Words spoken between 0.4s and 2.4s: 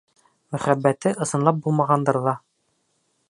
Мөхәббәте ысынлап булмағандыр ҙа.